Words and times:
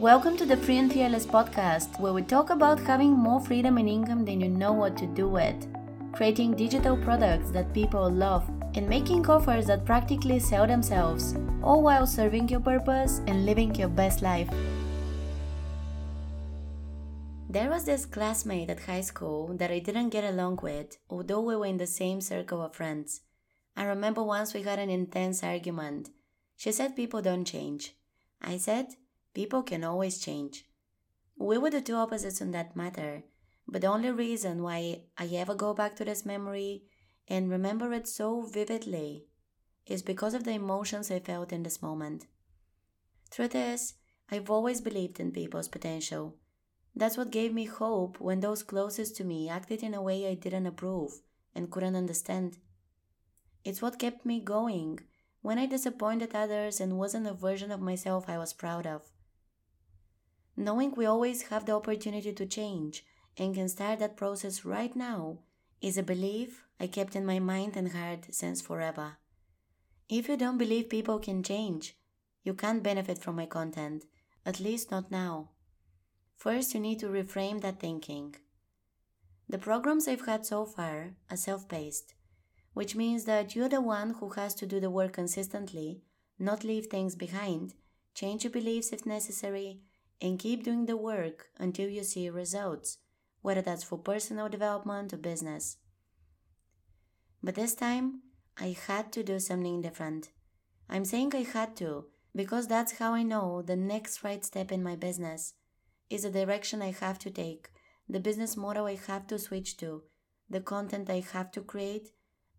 Welcome 0.00 0.38
to 0.38 0.46
the 0.46 0.56
Free 0.56 0.78
and 0.78 0.90
Fearless 0.90 1.26
podcast, 1.26 2.00
where 2.00 2.14
we 2.14 2.22
talk 2.22 2.48
about 2.48 2.80
having 2.80 3.12
more 3.12 3.38
freedom 3.38 3.76
and 3.76 3.86
income 3.86 4.24
than 4.24 4.40
you 4.40 4.48
know 4.48 4.72
what 4.72 4.96
to 4.96 5.06
do 5.06 5.28
with, 5.28 5.68
creating 6.14 6.54
digital 6.56 6.96
products 6.96 7.50
that 7.50 7.74
people 7.74 8.10
love, 8.10 8.48
and 8.74 8.88
making 8.88 9.28
offers 9.28 9.66
that 9.66 9.84
practically 9.84 10.38
sell 10.38 10.66
themselves, 10.66 11.36
all 11.62 11.82
while 11.82 12.06
serving 12.06 12.48
your 12.48 12.60
purpose 12.60 13.20
and 13.26 13.44
living 13.44 13.74
your 13.74 13.90
best 13.90 14.22
life. 14.22 14.48
There 17.50 17.68
was 17.68 17.84
this 17.84 18.06
classmate 18.06 18.70
at 18.70 18.80
high 18.80 19.02
school 19.02 19.54
that 19.58 19.70
I 19.70 19.80
didn't 19.80 20.16
get 20.16 20.24
along 20.24 20.60
with, 20.62 20.96
although 21.10 21.42
we 21.42 21.56
were 21.56 21.66
in 21.66 21.76
the 21.76 21.86
same 21.86 22.22
circle 22.22 22.62
of 22.62 22.74
friends. 22.74 23.20
I 23.76 23.84
remember 23.84 24.22
once 24.22 24.54
we 24.54 24.62
had 24.62 24.78
an 24.78 24.88
intense 24.88 25.44
argument. 25.44 26.08
She 26.56 26.72
said 26.72 26.96
people 26.96 27.20
don't 27.20 27.44
change. 27.44 27.96
I 28.40 28.56
said 28.56 28.94
people 29.40 29.62
can 29.62 29.82
always 29.84 30.18
change. 30.18 30.66
We 31.38 31.56
were 31.56 31.70
the 31.70 31.80
two 31.80 31.94
opposites 31.94 32.42
on 32.42 32.50
that 32.50 32.76
matter, 32.76 33.22
but 33.66 33.80
the 33.80 33.86
only 33.86 34.10
reason 34.10 34.62
why 34.62 35.04
I 35.16 35.28
ever 35.28 35.54
go 35.54 35.72
back 35.72 35.96
to 35.96 36.04
this 36.04 36.26
memory 36.26 36.82
and 37.26 37.48
remember 37.48 37.90
it 37.94 38.06
so 38.06 38.42
vividly 38.42 39.24
is 39.86 40.02
because 40.02 40.34
of 40.34 40.44
the 40.44 40.50
emotions 40.50 41.10
I 41.10 41.20
felt 41.20 41.54
in 41.54 41.62
this 41.62 41.80
moment. 41.80 42.26
Truth 43.30 43.54
is, 43.54 43.94
I've 44.30 44.50
always 44.50 44.82
believed 44.82 45.18
in 45.18 45.32
people's 45.32 45.68
potential 45.68 46.36
that's 46.94 47.16
what 47.16 47.30
gave 47.30 47.54
me 47.54 47.64
hope 47.64 48.20
when 48.20 48.40
those 48.40 48.62
closest 48.62 49.16
to 49.16 49.24
me 49.24 49.48
acted 49.48 49.82
in 49.82 49.94
a 49.94 50.02
way 50.02 50.28
I 50.28 50.34
didn't 50.34 50.66
approve 50.66 51.12
and 51.54 51.70
couldn't 51.70 51.96
understand. 51.96 52.58
It's 53.64 53.80
what 53.80 53.98
kept 53.98 54.26
me 54.26 54.40
going 54.40 54.98
when 55.40 55.58
I 55.58 55.64
disappointed 55.64 56.34
others 56.34 56.78
and 56.78 56.98
wasn't 56.98 57.26
a 57.26 57.32
version 57.32 57.70
of 57.70 57.80
myself 57.80 58.28
I 58.28 58.36
was 58.36 58.52
proud 58.52 58.86
of. 58.86 59.02
Knowing 60.56 60.92
we 60.94 61.06
always 61.06 61.42
have 61.42 61.66
the 61.66 61.72
opportunity 61.72 62.32
to 62.32 62.46
change 62.46 63.04
and 63.36 63.54
can 63.54 63.68
start 63.68 63.98
that 63.98 64.16
process 64.16 64.64
right 64.64 64.94
now 64.94 65.38
is 65.80 65.96
a 65.96 66.02
belief 66.02 66.64
I 66.78 66.86
kept 66.86 67.16
in 67.16 67.24
my 67.24 67.38
mind 67.38 67.76
and 67.76 67.92
heart 67.92 68.26
since 68.30 68.60
forever. 68.60 69.18
If 70.08 70.28
you 70.28 70.36
don't 70.36 70.58
believe 70.58 70.88
people 70.88 71.18
can 71.18 71.42
change, 71.42 71.96
you 72.42 72.54
can't 72.54 72.82
benefit 72.82 73.18
from 73.18 73.36
my 73.36 73.46
content, 73.46 74.04
at 74.44 74.60
least 74.60 74.90
not 74.90 75.10
now. 75.10 75.50
First, 76.36 76.74
you 76.74 76.80
need 76.80 76.98
to 77.00 77.06
reframe 77.06 77.60
that 77.60 77.80
thinking. 77.80 78.34
The 79.48 79.58
programs 79.58 80.08
I've 80.08 80.26
had 80.26 80.46
so 80.46 80.64
far 80.64 81.14
are 81.30 81.36
self 81.36 81.68
paced, 81.68 82.14
which 82.72 82.96
means 82.96 83.24
that 83.24 83.54
you're 83.54 83.68
the 83.68 83.80
one 83.80 84.14
who 84.14 84.30
has 84.30 84.54
to 84.56 84.66
do 84.66 84.80
the 84.80 84.90
work 84.90 85.12
consistently, 85.12 86.02
not 86.38 86.64
leave 86.64 86.86
things 86.86 87.14
behind, 87.14 87.74
change 88.14 88.44
your 88.44 88.52
beliefs 88.52 88.92
if 88.92 89.04
necessary, 89.04 89.80
and 90.20 90.38
keep 90.38 90.64
doing 90.64 90.86
the 90.86 90.96
work 90.96 91.48
until 91.58 91.88
you 91.88 92.02
see 92.02 92.28
results, 92.28 92.98
whether 93.42 93.62
that's 93.62 93.84
for 93.84 93.98
personal 93.98 94.48
development 94.48 95.12
or 95.12 95.16
business. 95.16 95.78
But 97.42 97.54
this 97.54 97.74
time, 97.74 98.22
I 98.58 98.76
had 98.86 99.12
to 99.12 99.22
do 99.22 99.38
something 99.38 99.80
different. 99.80 100.30
I'm 100.88 101.04
saying 101.04 101.34
I 101.34 101.42
had 101.42 101.76
to 101.76 102.06
because 102.34 102.68
that's 102.68 102.98
how 102.98 103.14
I 103.14 103.22
know 103.22 103.62
the 103.62 103.76
next 103.76 104.22
right 104.22 104.44
step 104.44 104.70
in 104.70 104.82
my 104.82 104.96
business 104.96 105.54
is 106.10 106.22
the 106.22 106.30
direction 106.30 106.82
I 106.82 106.92
have 106.92 107.18
to 107.20 107.30
take, 107.30 107.70
the 108.08 108.20
business 108.20 108.56
model 108.56 108.86
I 108.86 108.96
have 109.06 109.26
to 109.28 109.38
switch 109.38 109.76
to, 109.78 110.02
the 110.48 110.60
content 110.60 111.08
I 111.08 111.24
have 111.32 111.50
to 111.52 111.60
create, 111.60 112.10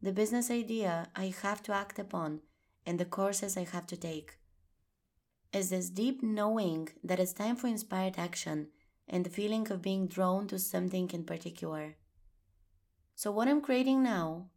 the 0.02 0.12
business 0.12 0.50
idea 0.50 1.10
I 1.16 1.34
have 1.44 1.62
to 1.64 1.74
act 1.74 2.00
upon, 2.00 2.40
and 2.86 3.00
the 3.00 3.06
courses 3.06 3.58
I 3.58 3.66
have 3.66 3.86
to 3.88 3.98
take. 3.98 4.38
Is 5.54 5.70
this 5.70 5.90
deep 5.90 6.24
knowing 6.24 6.90
that 7.04 7.20
it's 7.20 7.34
time 7.34 7.56
for 7.56 7.68
inspired 7.68 8.16
action 8.18 8.68
and 9.12 9.26
the 9.26 9.30
feeling 9.30 9.70
of 9.70 9.82
being 9.82 10.08
drawn 10.08 10.48
to 10.48 10.58
something 10.58 11.10
in 11.12 11.26
particular. 11.26 11.98
So, 13.14 13.30
what 13.30 13.50
I'm 13.50 13.62
creating 13.62 14.02
now 14.02 14.48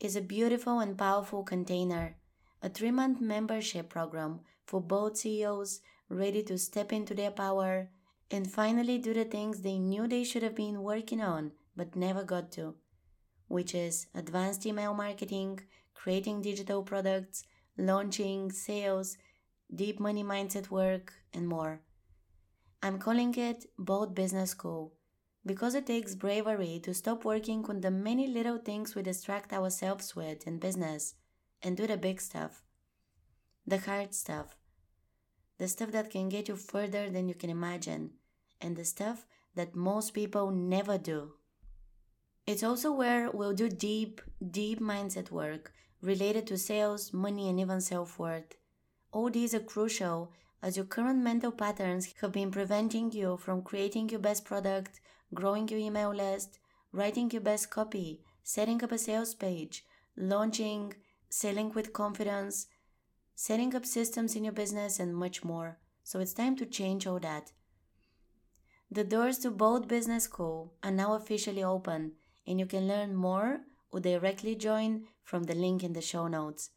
is 0.00 0.16
a 0.16 0.20
beautiful 0.20 0.80
and 0.80 0.98
powerful 0.98 1.44
container, 1.44 2.16
a 2.60 2.68
three 2.68 2.90
month 2.90 3.20
membership 3.20 3.88
program 3.88 4.40
for 4.66 4.80
both 4.80 5.16
CEOs 5.16 5.80
ready 6.08 6.42
to 6.42 6.58
step 6.58 6.92
into 6.92 7.14
their 7.14 7.30
power 7.30 7.88
and 8.30 8.50
finally 8.50 8.98
do 8.98 9.14
the 9.14 9.24
things 9.24 9.60
they 9.60 9.78
knew 9.78 10.08
they 10.08 10.24
should 10.24 10.42
have 10.42 10.56
been 10.56 10.82
working 10.82 11.22
on 11.22 11.52
but 11.76 11.96
never 11.96 12.24
got 12.24 12.50
to, 12.52 12.74
which 13.48 13.74
is 13.74 14.08
advanced 14.14 14.66
email 14.66 14.92
marketing, 14.92 15.60
creating 15.94 16.42
digital 16.42 16.82
products, 16.82 17.44
launching, 17.78 18.50
sales, 18.50 19.16
deep 19.74 19.98
money 19.98 20.22
mindset 20.22 20.70
work, 20.70 21.14
and 21.32 21.48
more. 21.48 21.80
I'm 22.82 22.98
calling 22.98 23.34
it 23.36 23.66
Bold 23.78 24.14
Business 24.14 24.50
School 24.50 24.92
because 25.46 25.74
it 25.74 25.86
takes 25.86 26.14
bravery 26.14 26.80
to 26.84 26.94
stop 26.94 27.24
working 27.24 27.64
on 27.68 27.80
the 27.80 27.90
many 27.90 28.26
little 28.26 28.58
things 28.58 28.94
we 28.94 29.02
distract 29.02 29.52
ourselves 29.52 30.14
with 30.14 30.46
in 30.46 30.58
business 30.58 31.14
and 31.62 31.76
do 31.76 31.86
the 31.86 31.96
big 31.96 32.20
stuff, 32.20 32.62
the 33.66 33.78
hard 33.78 34.14
stuff, 34.14 34.56
the 35.58 35.68
stuff 35.68 35.90
that 35.92 36.10
can 36.10 36.28
get 36.28 36.48
you 36.48 36.56
further 36.56 37.08
than 37.10 37.28
you 37.28 37.34
can 37.34 37.50
imagine 37.50 38.10
and 38.60 38.76
the 38.76 38.84
stuff 38.84 39.26
that 39.54 39.74
most 39.74 40.12
people 40.12 40.50
never 40.50 40.98
do. 40.98 41.32
It's 42.46 42.62
also 42.62 42.92
where 42.92 43.30
we'll 43.30 43.54
do 43.54 43.68
deep, 43.68 44.20
deep 44.50 44.80
mindset 44.80 45.30
work 45.30 45.72
related 46.00 46.46
to 46.48 46.58
sales, 46.58 47.12
money, 47.12 47.48
and 47.48 47.60
even 47.60 47.80
self 47.80 48.18
worth. 48.18 48.56
All 49.12 49.28
these 49.28 49.54
are 49.54 49.60
crucial 49.60 50.32
as 50.62 50.76
your 50.76 50.86
current 50.86 51.22
mental 51.22 51.52
patterns 51.52 52.14
have 52.20 52.32
been 52.32 52.50
preventing 52.50 53.12
you 53.12 53.36
from 53.36 53.62
creating 53.62 54.08
your 54.08 54.20
best 54.20 54.44
product, 54.44 55.00
growing 55.34 55.68
your 55.68 55.80
email 55.80 56.14
list, 56.14 56.58
writing 56.92 57.30
your 57.30 57.42
best 57.42 57.68
copy, 57.68 58.22
setting 58.42 58.82
up 58.82 58.90
a 58.90 58.98
sales 58.98 59.34
page, 59.34 59.84
launching, 60.16 60.94
selling 61.28 61.72
with 61.74 61.92
confidence, 61.92 62.68
setting 63.34 63.74
up 63.74 63.84
systems 63.84 64.34
in 64.34 64.44
your 64.44 64.52
business, 64.52 64.98
and 64.98 65.14
much 65.14 65.44
more. 65.44 65.78
So 66.04 66.20
it's 66.20 66.32
time 66.32 66.56
to 66.56 66.66
change 66.66 67.06
all 67.06 67.20
that. 67.20 67.52
The 68.90 69.04
doors 69.04 69.38
to 69.38 69.50
Bold 69.50 69.88
Business 69.88 70.24
School 70.24 70.74
are 70.82 70.90
now 70.90 71.14
officially 71.14 71.64
open, 71.64 72.12
and 72.46 72.58
you 72.58 72.66
can 72.66 72.88
learn 72.88 73.14
more 73.14 73.60
or 73.90 74.00
directly 74.00 74.54
join 74.54 75.04
from 75.22 75.44
the 75.44 75.54
link 75.54 75.82
in 75.82 75.92
the 75.92 76.00
show 76.00 76.28
notes. 76.28 76.70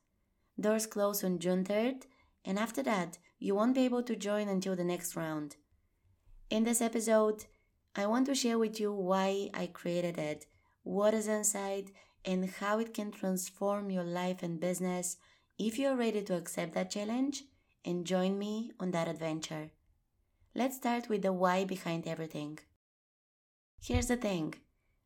Doors 0.60 0.86
close 0.86 1.24
on 1.24 1.40
June 1.40 1.64
3rd, 1.64 2.04
and 2.46 2.58
after 2.60 2.84
that, 2.84 3.18
you 3.40 3.56
won't 3.56 3.76
be 3.76 3.86
able 3.86 4.04
to 4.04 4.16
join 4.16 4.48
until 4.48 4.76
the 4.76 4.84
next 4.84 5.16
round. 5.16 5.58
In 6.50 6.64
this 6.64 6.82
episode, 6.82 7.46
I 7.96 8.06
want 8.06 8.28
to 8.28 8.36
share 8.36 8.60
with 8.60 8.80
you 8.80 8.94
why 8.94 9.50
I 9.54 9.68
created 9.68 10.18
it, 10.18 10.46
what 10.84 11.14
is 11.14 11.28
inside, 11.28 11.92
and 12.24 12.50
how 12.50 12.80
it 12.80 12.94
can 12.94 13.12
transform 13.12 13.90
your 13.90 14.04
life 14.04 14.44
and 14.44 14.60
business 14.60 15.18
if 15.58 15.80
you're 15.80 15.96
ready 15.96 16.22
to 16.22 16.36
accept 16.36 16.74
that 16.74 16.92
challenge 16.92 17.44
and 17.84 18.06
join 18.06 18.38
me 18.38 18.72
on 18.80 18.92
that 18.92 19.08
adventure. 19.08 19.72
Let's 20.54 20.78
start 20.78 21.10
with 21.10 21.22
the 21.22 21.34
why 21.34 21.66
behind 21.66 22.08
everything. 22.08 22.60
Here's 23.82 24.08
the 24.08 24.18
thing 24.18 24.56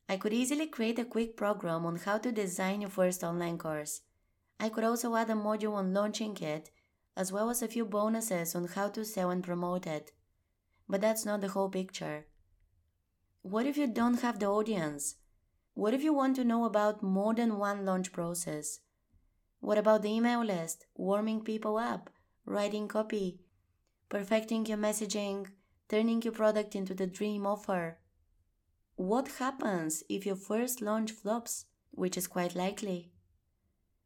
I 0.07 0.17
could 0.17 0.33
easily 0.33 0.67
create 0.67 0.99
a 0.99 1.05
quick 1.05 1.37
program 1.37 1.85
on 1.85 1.97
how 1.97 2.17
to 2.17 2.31
design 2.31 2.81
your 2.81 2.89
first 2.89 3.23
online 3.23 3.57
course. 3.57 4.01
I 4.59 4.69
could 4.69 4.83
also 4.83 5.15
add 5.15 5.29
a 5.29 5.33
module 5.33 5.73
on 5.73 5.93
launching 5.93 6.35
it, 6.37 6.69
as 7.15 7.31
well 7.31 7.49
as 7.49 7.61
a 7.61 7.67
few 7.67 7.85
bonuses 7.85 8.55
on 8.55 8.65
how 8.65 8.89
to 8.89 9.05
sell 9.05 9.29
and 9.29 9.43
promote 9.43 9.87
it. 9.87 10.11
But 10.87 11.01
that's 11.01 11.25
not 11.25 11.41
the 11.41 11.49
whole 11.49 11.69
picture. 11.69 12.25
What 13.41 13.65
if 13.65 13.77
you 13.77 13.87
don't 13.87 14.21
have 14.21 14.39
the 14.39 14.47
audience? 14.47 15.15
What 15.73 15.93
if 15.93 16.03
you 16.03 16.13
want 16.13 16.35
to 16.37 16.43
know 16.43 16.65
about 16.65 17.03
more 17.03 17.33
than 17.33 17.57
one 17.57 17.85
launch 17.85 18.11
process? 18.11 18.79
What 19.59 19.77
about 19.77 20.01
the 20.01 20.09
email 20.09 20.43
list, 20.43 20.85
warming 20.95 21.41
people 21.41 21.77
up, 21.77 22.09
writing 22.45 22.87
copy, 22.87 23.39
perfecting 24.09 24.65
your 24.65 24.77
messaging, 24.77 25.47
turning 25.87 26.21
your 26.21 26.33
product 26.33 26.75
into 26.75 26.93
the 26.93 27.07
dream 27.07 27.45
offer. 27.45 27.97
What 28.95 29.27
happens 29.39 30.03
if 30.09 30.25
your 30.25 30.35
first 30.35 30.81
launch 30.81 31.11
flops, 31.11 31.65
which 31.91 32.17
is 32.17 32.27
quite 32.27 32.55
likely? 32.55 33.11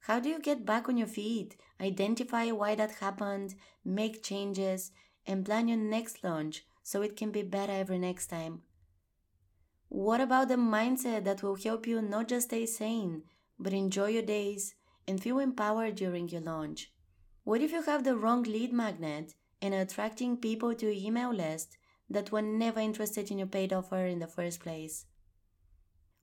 How 0.07 0.19
do 0.19 0.27
you 0.27 0.39
get 0.39 0.65
back 0.65 0.89
on 0.89 0.97
your 0.97 1.07
feet, 1.07 1.55
identify 1.79 2.51
why 2.51 2.75
that 2.75 2.95
happened, 2.95 3.55
make 3.85 4.21
changes, 4.21 4.91
and 5.25 5.45
plan 5.45 5.69
your 5.69 5.77
next 5.77 6.25
launch 6.25 6.65
so 6.83 7.01
it 7.01 7.15
can 7.15 7.31
be 7.31 7.41
better 7.41 7.71
every 7.71 7.99
next 7.99 8.27
time? 8.27 8.63
What 9.87 10.19
about 10.19 10.49
the 10.49 10.55
mindset 10.55 11.23
that 11.23 11.41
will 11.41 11.55
help 11.55 11.87
you 11.87 12.01
not 12.01 12.27
just 12.27 12.47
stay 12.47 12.65
sane, 12.65 13.23
but 13.57 13.71
enjoy 13.71 14.09
your 14.09 14.23
days 14.23 14.75
and 15.07 15.23
feel 15.23 15.39
empowered 15.39 15.95
during 15.95 16.27
your 16.27 16.41
launch? 16.41 16.91
What 17.45 17.61
if 17.61 17.71
you 17.71 17.83
have 17.83 18.03
the 18.03 18.17
wrong 18.17 18.43
lead 18.43 18.73
magnet 18.73 19.35
and 19.61 19.73
attracting 19.73 20.35
people 20.35 20.75
to 20.75 20.87
your 20.87 21.07
email 21.07 21.33
list 21.33 21.77
that 22.09 22.29
were 22.29 22.41
never 22.41 22.81
interested 22.81 23.31
in 23.31 23.37
your 23.37 23.47
paid 23.47 23.71
offer 23.71 24.05
in 24.05 24.19
the 24.19 24.27
first 24.27 24.59
place? 24.59 25.05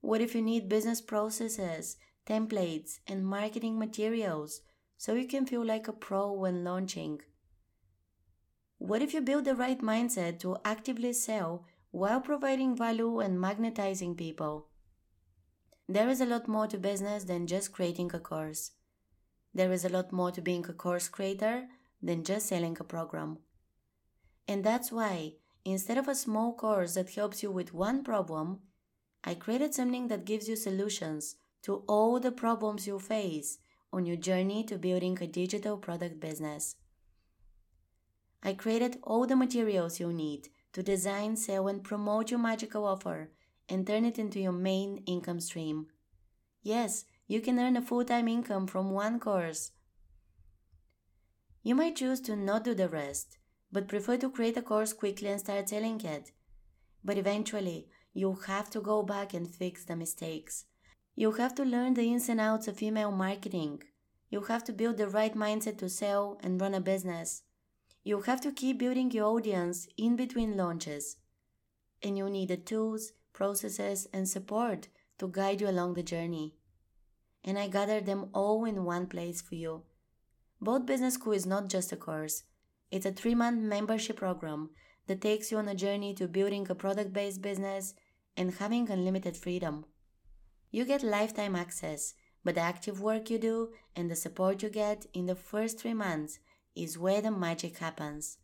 What 0.03 0.21
if 0.21 0.35
you 0.35 0.43
need 0.43 0.69
business 0.69 1.00
processes, 1.00 1.97
templates, 2.26 2.99
and 3.06 3.26
marketing 3.26 3.78
materials 3.78 4.61
so 4.96 5.14
you 5.14 5.26
can 5.26 5.46
feel 5.46 5.64
like 5.64 5.88
a 5.88 5.93
pro 5.93 6.32
when 6.32 6.64
launching? 6.64 7.20
What 8.78 9.02
if 9.02 9.12
you 9.12 9.20
build 9.20 9.44
the 9.44 9.55
right 9.55 9.81
mindset 9.81 10.38
to 10.40 10.56
actively 10.64 11.12
sell 11.12 11.64
while 11.90 12.20
providing 12.20 12.76
value 12.76 13.20
and 13.20 13.40
magnetizing 13.40 14.14
people? 14.14 14.69
There 15.88 16.08
is 16.08 16.20
a 16.20 16.26
lot 16.26 16.46
more 16.46 16.67
to 16.69 16.78
business 16.78 17.25
than 17.25 17.46
just 17.46 17.72
creating 17.72 18.12
a 18.14 18.20
course. 18.20 18.73
There 19.52 19.73
is 19.73 19.84
a 19.84 19.88
lot 19.88 20.12
more 20.12 20.31
to 20.31 20.40
being 20.40 20.64
a 20.69 20.73
course 20.73 21.08
creator 21.08 21.66
than 22.02 22.25
just 22.25 22.46
selling 22.46 22.76
a 22.78 22.84
program. 22.84 23.38
And 24.46 24.64
that's 24.64 24.93
why, 24.93 25.34
instead 25.64 25.99
of 25.99 26.08
a 26.08 26.14
small 26.14 26.55
course 26.55 26.94
that 26.94 27.11
helps 27.11 27.43
you 27.43 27.50
with 27.50 27.75
one 27.75 28.05
problem, 28.05 28.61
I 29.25 29.34
created 29.34 29.75
something 29.75 30.08
that 30.08 30.25
gives 30.25 30.49
you 30.49 30.56
solutions 30.56 31.37
to 31.62 31.83
all 31.87 32.21
the 32.21 32.33
problems 32.33 32.87
you 32.87 32.99
face 32.99 33.59
on 33.93 34.07
your 34.07 34.17
journey 34.17 34.65
to 34.65 34.79
building 34.79 35.19
a 35.21 35.27
digital 35.27 35.77
product 35.77 36.21
business. 36.21 36.77
I 38.43 38.55
created 38.55 38.99
all 39.03 39.27
the 39.27 39.37
materials 39.37 40.01
you 40.01 40.12
need 40.12 40.49
to 40.73 40.83
design, 40.83 41.37
sell, 41.37 41.69
and 41.69 41.83
promote 41.83 42.31
your 42.31 42.41
magical 42.41 42.87
offer 42.87 43.31
and 43.69 43.87
turn 43.87 44.05
it 44.05 44.19
into 44.19 44.41
your 44.41 44.53
main 44.53 45.03
income 45.07 45.41
stream. 45.41 45.87
Yes, 46.62 47.05
you 47.27 47.41
can 47.41 47.59
earn 47.59 47.77
a 47.77 47.83
full 47.83 48.05
time 48.05 48.29
income 48.29 48.67
from 48.67 48.91
one 48.91 49.21
course. 49.21 49.73
You 51.62 51.75
might 51.75 51.97
choose 51.97 52.21
to 52.23 52.37
not 52.37 52.65
do 52.65 52.75
the 52.75 52.89
rest, 52.89 53.37
but 53.71 53.89
prefer 53.89 54.17
to 54.19 54.31
create 54.31 54.57
a 54.57 54.62
course 54.62 54.93
quickly 54.93 55.29
and 55.29 55.41
start 55.41 55.69
selling 55.69 56.01
it. 56.01 56.33
But 57.05 57.19
eventually, 57.19 57.89
you'll 58.15 58.47
have 58.47 58.71
to 58.71 58.81
go 58.81 59.03
back 59.03 59.35
and 59.35 59.49
fix 59.49 59.85
the 59.85 59.97
mistakes. 59.97 60.65
You 61.15 61.33
have 61.33 61.55
to 61.57 61.65
learn 61.65 61.95
the 61.95 62.05
ins 62.05 62.29
and 62.29 62.41
outs 62.41 62.69
of 62.69 62.83
email 62.83 63.11
marketing. 63.11 63.83
You 64.31 64.43
have 64.43 64.65
to 64.65 64.73
build 64.73 64.97
the 64.97 65.09
right 65.09 65.35
mindset 65.35 65.79
to 65.79 65.89
sell 65.89 66.39
and 66.43 66.61
run 66.61 66.75
a 66.75 66.81
business. 66.81 67.43
You 68.05 68.23
have 68.23 68.41
to 68.43 68.53
keep 68.53 68.79
building 68.79 69.11
your 69.11 69.27
audience 69.27 69.87
in 69.97 70.17
between 70.17 70.57
launches. 70.57 71.17
And 72.03 72.17
you 72.17 72.31
need 72.31 72.49
the 72.49 72.57
tools, 72.57 73.12
processes, 73.33 74.09
and 74.12 74.29
support 74.29 74.89
to 75.19 75.29
guide 75.29 75.61
you 75.61 75.69
along 75.69 75.95
the 75.95 76.03
journey. 76.03 76.55
And 77.45 77.59
I 77.59 77.69
gathered 77.69 78.07
them 78.07 78.31
all 78.33 78.65
in 78.65 78.85
one 78.85 79.07
place 79.07 79.43
for 79.43 79.55
you. 79.55 79.83
Bold 80.61 80.87
Business 80.87 81.15
School 81.15 81.33
is 81.33 81.47
not 81.47 81.69
just 81.69 81.93
a 81.93 81.97
course, 81.97 82.45
it's 82.91 83.07
a 83.07 83.12
three 83.12 83.35
month 83.35 83.61
membership 83.61 84.17
program 84.17 84.71
that 85.07 85.21
takes 85.21 85.51
you 85.51 85.59
on 85.59 85.69
a 85.69 85.75
journey 85.75 86.15
to 86.15 86.27
building 86.27 86.67
a 86.69 86.75
product 86.75 87.12
based 87.12 87.41
business 87.41 87.95
and 88.37 88.55
having 88.55 88.91
unlimited 88.91 89.37
freedom. 89.37 89.85
You 90.70 90.84
get 90.84 91.02
lifetime 91.02 91.56
access, 91.56 92.14
but 92.44 92.55
the 92.55 92.61
active 92.61 93.00
work 93.00 93.28
you 93.31 93.38
do 93.38 93.70
and 93.96 94.11
the 94.11 94.17
support 94.17 94.62
you 94.62 94.69
get 94.69 95.06
in 95.12 95.26
the 95.26 95.34
first 95.34 95.81
three 95.81 95.94
months 95.94 96.38
is 96.76 96.99
where 96.99 97.20
the 97.20 97.31
magic 97.31 97.78
happens. 97.78 98.38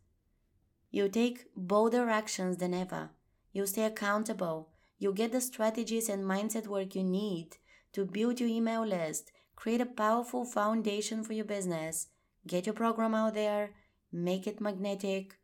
You 0.91 1.09
take 1.09 1.45
bolder 1.55 2.09
actions 2.09 2.57
than 2.57 2.73
ever. 2.73 3.11
You 3.53 3.65
stay 3.65 3.85
accountable. 3.85 4.69
You 4.99 5.13
get 5.13 5.31
the 5.31 5.41
strategies 5.41 6.09
and 6.09 6.25
mindset 6.25 6.67
work 6.67 6.95
you 6.95 7.03
need 7.03 7.57
to 7.93 8.05
build 8.05 8.39
your 8.39 8.49
email 8.49 8.85
list, 8.85 9.31
create 9.55 9.81
a 9.81 9.85
powerful 9.85 10.45
foundation 10.45 11.23
for 11.23 11.33
your 11.33 11.45
business, 11.45 12.07
get 12.45 12.65
your 12.65 12.73
program 12.73 13.15
out 13.15 13.33
there, 13.33 13.71
make 14.11 14.47
it 14.47 14.61
magnetic, 14.61 15.37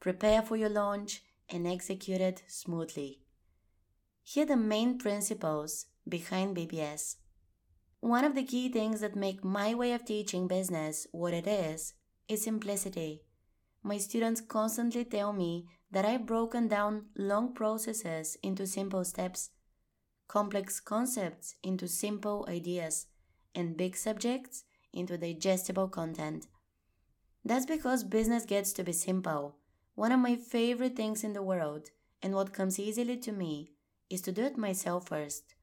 prepare 0.00 0.42
for 0.42 0.56
your 0.56 0.68
launch, 0.68 1.22
and 1.48 1.66
execute 1.66 2.20
it 2.20 2.42
smoothly. 2.46 3.20
Here 4.22 4.44
are 4.44 4.46
the 4.46 4.56
main 4.56 4.98
principles 4.98 5.86
behind 6.08 6.56
BBS. 6.56 7.16
One 8.00 8.24
of 8.24 8.34
the 8.34 8.44
key 8.44 8.68
things 8.68 9.00
that 9.00 9.16
make 9.16 9.44
my 9.44 9.74
way 9.74 9.92
of 9.92 10.04
teaching 10.04 10.46
business 10.46 11.06
what 11.12 11.34
it 11.34 11.46
is 11.46 11.94
is 12.28 12.42
simplicity. 12.42 13.22
My 13.82 13.98
students 13.98 14.40
constantly 14.40 15.04
tell 15.04 15.32
me 15.32 15.66
that 15.90 16.04
I've 16.04 16.26
broken 16.26 16.68
down 16.68 17.06
long 17.16 17.54
processes 17.54 18.36
into 18.42 18.66
simple 18.66 19.04
steps, 19.04 19.50
complex 20.28 20.78
concepts 20.78 21.54
into 21.62 21.88
simple 21.88 22.46
ideas, 22.48 23.06
and 23.54 23.76
big 23.76 23.96
subjects 23.96 24.64
into 24.92 25.18
digestible 25.18 25.88
content. 25.88 26.46
That's 27.44 27.66
because 27.66 28.04
business 28.04 28.44
gets 28.44 28.72
to 28.74 28.84
be 28.84 28.92
simple. 28.92 29.56
One 29.94 30.12
of 30.12 30.20
my 30.20 30.36
favorite 30.36 30.96
things 30.96 31.24
in 31.24 31.32
the 31.32 31.42
world, 31.42 31.90
and 32.22 32.34
what 32.34 32.52
comes 32.52 32.78
easily 32.78 33.16
to 33.16 33.32
me, 33.32 33.72
is 34.10 34.20
to 34.22 34.32
do 34.32 34.44
it 34.44 34.58
myself 34.58 35.08
first. 35.08 35.54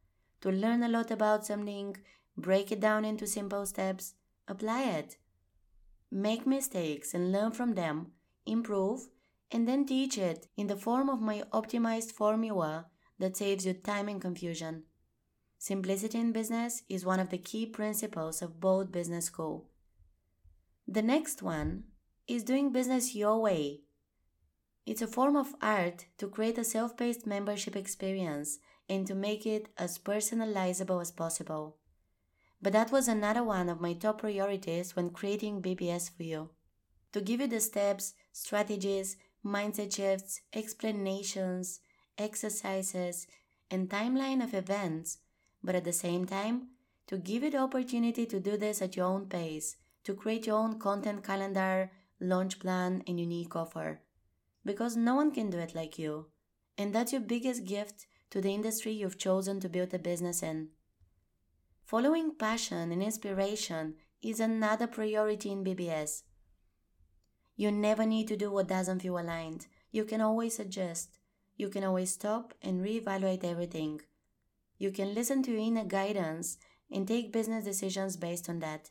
To 0.46 0.52
learn 0.52 0.84
a 0.84 0.88
lot 0.88 1.10
about 1.10 1.46
something, 1.46 1.98
break 2.38 2.72
it 2.72 2.80
down 2.80 3.04
into 3.04 3.26
simple 3.26 3.66
steps, 3.66 4.14
apply 4.48 4.84
it 4.84 5.18
make 6.12 6.48
mistakes 6.48 7.14
and 7.14 7.32
learn 7.32 7.52
from 7.52 7.74
them, 7.74 8.12
improve, 8.46 9.08
and 9.52 9.68
then 9.68 9.86
teach 9.86 10.18
it 10.18 10.48
in 10.56 10.68
the 10.68 10.76
form 10.76 11.10
of 11.10 11.20
my 11.20 11.44
optimized 11.52 12.12
formula 12.12 12.86
that 13.20 13.36
saves 13.36 13.66
you 13.66 13.74
time 13.74 14.08
and 14.08 14.22
confusion. 14.22 14.84
Simplicity 15.58 16.20
in 16.20 16.32
business 16.32 16.84
is 16.88 17.06
one 17.06 17.20
of 17.20 17.32
the 17.32 17.38
key 17.38 17.66
principles 17.66 18.42
of 18.42 18.62
Bold 18.62 18.92
Business 18.92 19.26
School. 19.26 19.68
The 20.88 21.02
next 21.02 21.42
one 21.42 21.86
is 22.28 22.44
doing 22.44 22.72
business 22.72 23.16
your 23.16 23.42
way. 23.42 23.82
It's 24.86 25.02
a 25.02 25.08
form 25.08 25.36
of 25.36 25.56
art 25.62 26.06
to 26.20 26.30
create 26.30 26.60
a 26.60 26.64
self 26.64 26.96
paced 26.96 27.26
membership 27.26 27.76
experience 27.76 28.60
and 28.90 29.08
to 29.08 29.16
make 29.16 29.46
it 29.46 29.70
as 29.78 29.98
personalizable 29.98 31.02
as 31.02 31.12
possible. 31.12 31.78
But 32.62 32.74
that 32.74 32.92
was 32.92 33.08
another 33.08 33.44
one 33.44 33.70
of 33.70 33.82
my 33.82 33.94
top 33.94 34.20
priorities 34.20 34.96
when 34.96 35.10
creating 35.10 35.62
BBS 35.62 36.10
for 36.16 36.24
you. 36.24 36.50
To 37.14 37.22
give 37.22 37.42
you 37.42 37.48
the 37.48 37.60
steps, 37.60 38.14
strategies, 38.32 39.18
mindset 39.46 39.96
shifts, 39.96 40.42
explanations, 40.54 41.80
exercises, 42.18 43.28
and 43.70 43.90
timeline 43.90 44.44
of 44.44 44.54
events, 44.54 45.20
but 45.64 45.76
at 45.76 45.84
the 45.84 45.94
same 45.94 46.26
time, 46.26 46.70
to 47.08 47.18
give 47.18 47.44
you 47.44 47.52
the 47.52 47.60
opportunity 47.60 48.26
to 48.26 48.40
do 48.40 48.58
this 48.58 48.82
at 48.82 48.96
your 48.96 49.06
own 49.06 49.28
pace, 49.28 49.76
to 50.04 50.14
create 50.14 50.48
your 50.48 50.58
own 50.58 50.80
content 50.80 51.24
calendar, 51.24 51.92
launch 52.20 52.60
plan, 52.60 53.04
and 53.08 53.20
unique 53.20 53.56
offer. 53.56 54.02
Because 54.64 54.96
no 54.96 55.16
one 55.16 55.32
can 55.32 55.50
do 55.50 55.60
it 55.60 55.76
like 55.76 56.00
you. 56.00 56.28
And 56.78 56.94
that's 56.94 57.12
your 57.12 57.22
biggest 57.22 57.66
gift 57.66 58.08
to 58.36 58.42
the 58.42 58.54
industry 58.54 58.92
you've 58.92 59.18
chosen 59.18 59.62
to 59.62 59.70
build 59.70 59.94
a 59.94 59.98
business 59.98 60.44
in. 60.44 60.68
Following 61.86 62.36
passion 62.36 62.92
and 62.92 63.02
inspiration 63.02 63.96
is 64.22 64.42
another 64.42 64.88
priority 64.88 65.54
in 65.54 65.64
BBS. 65.64 66.24
You 67.56 67.72
never 67.72 68.06
need 68.06 68.28
to 68.28 68.36
do 68.36 68.52
what 68.52 68.68
doesn't 68.68 69.00
feel 69.00 69.18
aligned. 69.18 69.68
You 69.94 70.04
can 70.04 70.20
always 70.20 70.60
adjust. 70.60 71.18
You 71.56 71.70
can 71.70 71.86
always 71.86 72.12
stop 72.12 72.54
and 72.62 72.84
reevaluate 72.84 73.46
everything. 73.46 74.02
You 74.78 74.92
can 74.92 75.14
listen 75.14 75.42
to 75.44 75.58
inner 75.58 75.86
guidance 75.86 76.58
and 76.92 77.08
take 77.08 77.32
business 77.32 77.64
decisions 77.64 78.18
based 78.18 78.50
on 78.50 78.60
that. 78.60 78.90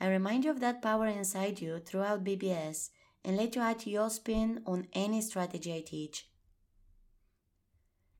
I 0.00 0.08
remind 0.08 0.44
you 0.44 0.50
of 0.50 0.58
that 0.58 0.82
power 0.82 1.06
inside 1.06 1.60
you 1.60 1.78
throughout 1.78 2.24
BBS 2.24 2.90
and 3.24 3.36
let 3.36 3.54
you 3.54 3.62
add 3.62 3.86
your 3.86 4.10
spin 4.10 4.62
on 4.66 4.88
any 4.94 5.20
strategy 5.20 5.72
I 5.76 5.82
teach. 5.86 6.26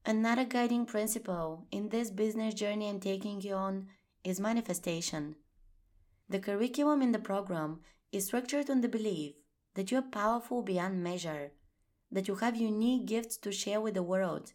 Another 0.09 0.47
guiding 0.47 0.87
principle 0.87 1.67
in 1.71 1.91
this 1.91 2.09
business 2.09 2.55
journey 2.55 2.89
I'm 2.89 2.99
taking 2.99 3.43
you 3.43 3.53
on 3.53 3.89
is 4.25 4.41
manifestation. 4.41 5.37
The 6.31 6.39
curriculum 6.39 7.03
in 7.03 7.13
the 7.13 7.19
program 7.19 7.81
is 8.11 8.25
structured 8.25 8.71
on 8.71 8.81
the 8.81 8.89
belief 8.89 9.35
that 9.75 9.91
you 9.91 9.99
are 9.99 10.11
powerful 10.11 10.63
beyond 10.63 11.05
measure, 11.05 11.53
that 12.11 12.27
you 12.27 12.37
have 12.37 12.57
unique 12.57 13.05
gifts 13.05 13.37
to 13.37 13.53
share 13.53 13.83
with 13.83 13.93
the 13.93 14.03
world, 14.03 14.55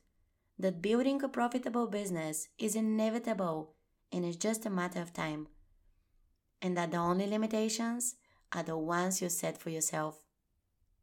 that 0.57 0.81
building 0.81 1.21
a 1.21 1.29
profitable 1.29 1.85
business 1.85 2.47
is 2.57 2.75
inevitable 2.75 3.75
and 4.11 4.25
is 4.25 4.37
just 4.37 4.65
a 4.65 4.71
matter 4.71 5.03
of 5.03 5.13
time, 5.13 5.45
and 6.63 6.75
that 6.75 6.89
the 6.89 6.97
only 6.97 7.27
limitations 7.27 8.15
are 8.53 8.63
the 8.63 8.75
ones 8.75 9.21
you 9.21 9.29
set 9.29 9.59
for 9.59 9.69
yourself. 9.69 10.19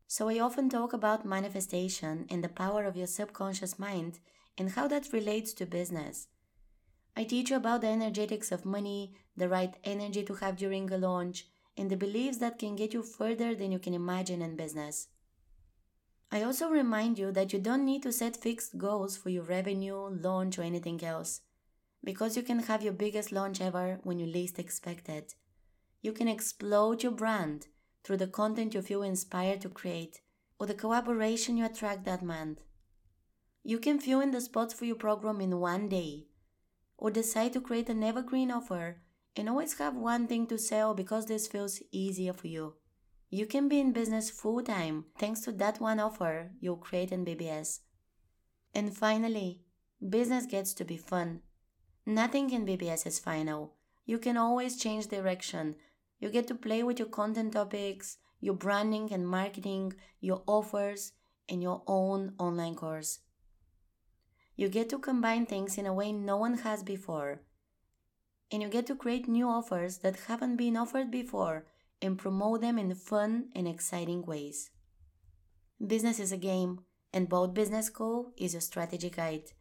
So, 0.09 0.29
I 0.29 0.41
often 0.41 0.69
talk 0.69 0.93
about 0.93 1.25
manifestation 1.25 2.27
and 2.29 2.43
the 2.43 2.49
power 2.49 2.85
of 2.85 2.97
your 2.97 3.07
subconscious 3.07 3.79
mind 3.79 4.19
and 4.61 4.73
how 4.73 4.87
that 4.87 5.11
relates 5.15 5.55
to 5.55 5.65
business. 5.65 6.29
I 7.17 7.25
teach 7.25 7.49
you 7.49 7.57
about 7.57 7.81
the 7.81 7.87
energetics 7.89 8.53
of 8.53 8.67
money, 8.67 9.15
the 9.35 9.49
right 9.49 9.75
energy 9.85 10.23
to 10.25 10.35
have 10.35 10.59
during 10.59 10.93
a 10.93 10.99
launch, 10.99 11.47
and 11.79 11.89
the 11.89 11.97
beliefs 11.97 12.37
that 12.39 12.59
can 12.59 12.77
get 12.77 12.93
you 12.93 13.03
further 13.03 13.55
than 13.55 13.73
you 13.73 13.79
can 13.79 13.95
imagine 13.95 14.43
in 14.43 14.57
business. 14.57 15.09
I 16.31 16.43
also 16.43 16.69
remind 16.69 17.19
you 17.19 17.33
that 17.33 17.55
you 17.55 17.59
don't 17.59 17.87
need 17.87 18.03
to 18.03 18.13
set 18.13 18.37
fixed 18.37 18.77
goals 18.77 19.17
for 19.17 19.31
your 19.31 19.45
revenue, 19.45 20.11
launch, 20.11 20.59
or 20.59 20.63
anything 20.63 21.03
else, 21.03 21.41
because 22.05 22.37
you 22.37 22.43
can 22.43 22.59
have 22.59 22.83
your 22.83 22.93
biggest 22.93 23.33
launch 23.33 23.63
ever 23.63 23.99
when 24.03 24.19
you 24.19 24.27
least 24.27 24.59
expect 24.59 25.09
it. 25.09 25.35
You 26.03 26.13
can 26.13 26.29
explode 26.29 27.03
your 27.03 27.13
brand 27.13 27.69
through 28.05 28.19
the 28.19 28.27
content 28.27 28.75
you 28.75 28.83
feel 28.83 29.03
inspired 29.03 29.63
to 29.63 29.71
create 29.71 30.21
or 30.59 30.67
the 30.67 30.75
collaboration 30.75 31.57
you 31.57 31.65
attract 31.65 32.05
that 32.05 32.23
month. 32.23 32.61
You 33.63 33.79
can 33.79 33.99
fill 33.99 34.21
in 34.21 34.31
the 34.31 34.41
spots 34.41 34.73
for 34.73 34.85
your 34.85 34.97
program 34.97 35.41
in 35.41 35.59
one 35.59 35.89
day, 35.89 36.27
or 36.97 37.11
decide 37.11 37.53
to 37.53 37.61
create 37.61 37.89
an 37.89 38.03
evergreen 38.03 38.51
offer 38.51 39.03
and 39.37 39.49
always 39.49 39.79
have 39.79 39.95
one 39.95 40.27
thing 40.27 40.47
to 40.47 40.59
sell 40.59 40.95
because 40.95 41.27
this 41.27 41.47
feels 41.47 41.81
easier 41.93 42.33
for 42.33 42.47
you. 42.47 42.75
You 43.29 43.47
can 43.47 43.69
be 43.69 43.79
in 43.79 43.93
business 43.93 44.29
full 44.29 44.63
time 44.63 45.05
thanks 45.19 45.41
to 45.43 45.53
that 45.53 45.81
one 45.81 46.01
offer 46.01 46.51
you 46.61 46.77
create 46.77 47.13
in 47.13 47.25
BBS. 47.25 47.81
And 48.75 48.97
finally, 48.97 49.61
business 50.09 50.47
gets 50.47 50.75
to 50.75 50.85
be 50.85 50.97
fun. 50.97 51.43
Nothing 52.05 52.51
in 52.51 52.67
BBS 52.67 53.07
is 53.07 53.19
final. 53.19 53.75
You 54.05 54.19
can 54.19 54.37
always 54.37 54.77
change 54.77 55.07
direction. 55.07 55.77
You 56.19 56.29
get 56.31 56.49
to 56.49 56.55
play 56.55 56.83
with 56.83 56.99
your 56.99 57.09
content 57.09 57.53
topics, 57.53 58.19
your 58.41 58.55
branding 58.55 59.13
and 59.13 59.29
marketing, 59.29 59.95
your 60.21 60.43
offers, 60.47 61.13
and 61.49 61.63
your 61.63 61.83
own 61.87 62.35
online 62.39 62.75
course. 62.75 63.21
You 64.61 64.69
get 64.69 64.91
to 64.91 64.99
combine 64.99 65.47
things 65.47 65.79
in 65.79 65.87
a 65.87 65.95
way 65.95 66.13
no 66.13 66.37
one 66.37 66.59
has 66.59 66.83
before. 66.83 67.41
And 68.53 68.61
you 68.61 68.69
get 68.69 68.87
to 68.89 68.95
create 68.95 69.27
new 69.27 69.49
offers 69.49 69.97
that 70.01 70.27
haven't 70.29 70.57
been 70.57 70.77
offered 70.77 71.11
before 71.11 71.65
and 72.03 72.19
promote 72.19 72.61
them 72.61 72.79
in 72.79 72.95
fun 72.95 73.47
and 73.55 73.67
exciting 73.67 74.21
ways. 74.27 74.69
Business 75.81 76.21
is 76.21 76.31
a 76.31 76.37
game, 76.37 76.81
and 77.11 77.27
Bold 77.27 77.55
Business 77.55 77.87
School 77.87 78.35
is 78.37 78.55
a 78.55 78.61
strategy 78.61 79.09
guide. 79.09 79.53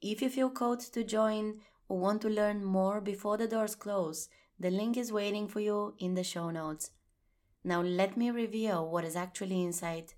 If 0.00 0.22
you 0.22 0.28
feel 0.28 0.50
called 0.50 0.78
to 0.92 1.02
join 1.02 1.56
or 1.88 1.98
want 1.98 2.22
to 2.22 2.28
learn 2.28 2.64
more 2.64 3.00
before 3.00 3.38
the 3.38 3.48
doors 3.48 3.74
close, 3.74 4.28
the 4.60 4.70
link 4.70 4.96
is 4.96 5.10
waiting 5.10 5.48
for 5.48 5.58
you 5.58 5.96
in 5.98 6.14
the 6.14 6.22
show 6.22 6.50
notes. 6.50 6.92
Now, 7.64 7.82
let 7.82 8.16
me 8.16 8.30
reveal 8.30 8.88
what 8.88 9.04
is 9.04 9.16
actually 9.16 9.64
inside. 9.64 10.12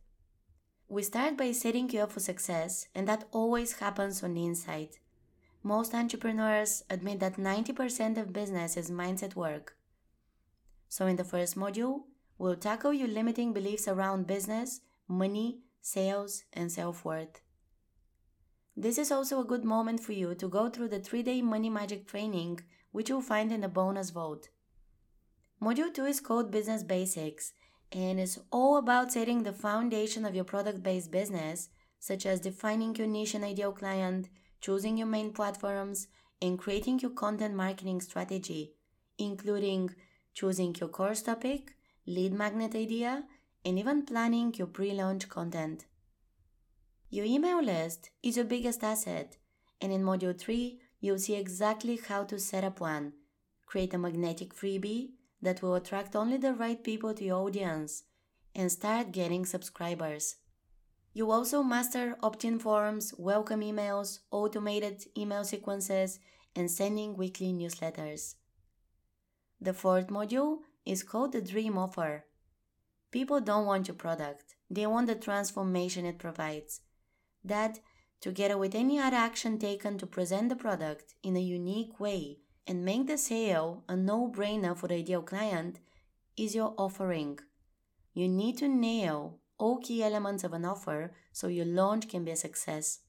We 0.90 1.02
start 1.02 1.36
by 1.36 1.52
setting 1.52 1.90
you 1.90 2.00
up 2.00 2.12
for 2.12 2.20
success, 2.20 2.88
and 2.94 3.06
that 3.06 3.24
always 3.30 3.74
happens 3.74 4.22
on 4.22 4.32
the 4.32 4.46
inside. 4.46 4.96
Most 5.62 5.94
entrepreneurs 5.94 6.82
admit 6.88 7.20
that 7.20 7.36
90% 7.36 8.16
of 8.16 8.32
business 8.32 8.74
is 8.74 8.90
mindset 8.90 9.36
work. 9.36 9.76
So, 10.88 11.06
in 11.06 11.16
the 11.16 11.24
first 11.24 11.58
module, 11.58 12.04
we'll 12.38 12.56
tackle 12.56 12.94
your 12.94 13.08
limiting 13.08 13.52
beliefs 13.52 13.86
around 13.86 14.26
business, 14.26 14.80
money, 15.06 15.58
sales, 15.82 16.44
and 16.54 16.72
self 16.72 17.04
worth. 17.04 17.42
This 18.74 18.96
is 18.96 19.12
also 19.12 19.40
a 19.40 19.50
good 19.52 19.64
moment 19.64 20.00
for 20.00 20.12
you 20.12 20.34
to 20.36 20.48
go 20.48 20.70
through 20.70 20.88
the 20.88 21.00
three 21.00 21.22
day 21.22 21.42
money 21.42 21.68
magic 21.68 22.06
training, 22.06 22.60
which 22.92 23.10
you'll 23.10 23.20
find 23.20 23.52
in 23.52 23.60
the 23.60 23.68
bonus 23.68 24.08
vote. 24.08 24.48
Module 25.60 25.92
2 25.92 26.06
is 26.06 26.20
called 26.20 26.50
Business 26.50 26.82
Basics 26.82 27.52
and 27.92 28.20
it's 28.20 28.38
all 28.50 28.76
about 28.76 29.12
setting 29.12 29.42
the 29.42 29.52
foundation 29.52 30.24
of 30.24 30.34
your 30.34 30.44
product 30.44 30.82
based 30.82 31.10
business, 31.10 31.68
such 31.98 32.26
as 32.26 32.40
defining 32.40 32.94
your 32.94 33.06
niche 33.06 33.34
and 33.34 33.44
ideal 33.44 33.72
client, 33.72 34.28
choosing 34.60 34.96
your 34.96 35.06
main 35.06 35.32
platforms, 35.32 36.08
and 36.40 36.58
creating 36.58 37.00
your 37.00 37.10
content 37.10 37.54
marketing 37.54 38.00
strategy, 38.00 38.72
including 39.18 39.94
choosing 40.34 40.74
your 40.78 40.88
course 40.88 41.22
topic, 41.22 41.74
lead 42.06 42.32
magnet 42.32 42.74
idea, 42.74 43.24
and 43.64 43.78
even 43.78 44.04
planning 44.04 44.54
your 44.54 44.66
pre 44.66 44.92
launch 44.92 45.28
content. 45.28 45.86
Your 47.10 47.24
email 47.24 47.62
list 47.62 48.10
is 48.22 48.36
your 48.36 48.44
biggest 48.44 48.84
asset, 48.84 49.38
and 49.80 49.92
in 49.92 50.02
Module 50.02 50.38
3, 50.38 50.78
you'll 51.00 51.18
see 51.18 51.34
exactly 51.34 51.98
how 52.08 52.24
to 52.24 52.38
set 52.38 52.64
up 52.64 52.80
one, 52.80 53.14
create 53.66 53.94
a 53.94 53.98
magnetic 53.98 54.54
freebie 54.54 55.10
that 55.40 55.62
will 55.62 55.74
attract 55.74 56.16
only 56.16 56.36
the 56.36 56.54
right 56.54 56.82
people 56.82 57.14
to 57.14 57.24
your 57.24 57.46
audience, 57.46 58.04
and 58.54 58.72
start 58.72 59.12
getting 59.12 59.46
subscribers. 59.46 60.36
You 61.12 61.30
also 61.30 61.62
master 61.62 62.16
opt 62.22 62.44
in 62.44 62.58
forms, 62.58 63.14
welcome 63.16 63.60
emails, 63.60 64.20
automated 64.30 65.04
email 65.16 65.44
sequences, 65.44 66.18
and 66.54 66.70
sending 66.70 67.16
weekly 67.16 67.52
newsletters. 67.52 68.34
The 69.60 69.72
fourth 69.72 70.08
module 70.08 70.58
is 70.84 71.02
called 71.02 71.32
the 71.32 71.42
Dream 71.42 71.76
Offer. 71.78 72.24
People 73.10 73.40
don't 73.40 73.66
want 73.66 73.88
your 73.88 73.96
product, 73.96 74.54
they 74.70 74.86
want 74.86 75.06
the 75.06 75.14
transformation 75.14 76.04
it 76.04 76.18
provides. 76.18 76.80
That, 77.44 77.80
together 78.20 78.58
with 78.58 78.74
any 78.74 78.98
other 78.98 79.16
action 79.16 79.58
taken 79.58 79.98
to 79.98 80.06
present 80.06 80.48
the 80.48 80.56
product 80.56 81.14
in 81.22 81.36
a 81.36 81.40
unique 81.40 81.98
way 81.98 82.38
and 82.68 82.84
make 82.84 83.06
the 83.06 83.16
sale 83.16 83.82
a 83.88 83.96
no 83.96 84.30
brainer 84.30 84.76
for 84.76 84.86
the 84.86 84.96
ideal 84.96 85.22
client, 85.22 85.80
is 86.36 86.54
your 86.54 86.74
offering. 86.76 87.38
You 88.12 88.28
need 88.28 88.58
to 88.58 88.68
nail 88.68 89.38
all 89.58 89.78
key 89.78 90.04
elements 90.04 90.44
of 90.44 90.52
an 90.52 90.64
offer 90.64 91.12
so 91.32 91.48
your 91.48 91.64
launch 91.64 92.08
can 92.08 92.24
be 92.24 92.30
a 92.30 92.36
success. 92.36 93.00